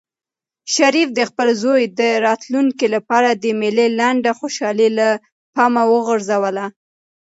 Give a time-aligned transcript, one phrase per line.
[0.75, 5.07] شریف د خپل زوی د راتلونکي لپاره د مېلې لنډه خوشحالي له
[5.55, 6.65] پامه وغورځوله.